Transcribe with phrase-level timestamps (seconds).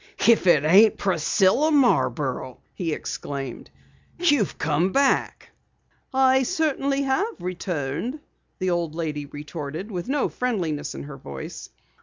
[0.27, 3.69] "If it ain't Priscilla Marborough!" he exclaimed.
[4.17, 5.51] "You've come back!"
[6.11, 8.19] "I certainly have returned,"
[8.57, 11.69] the old lady retorted with no friendliness in her voice.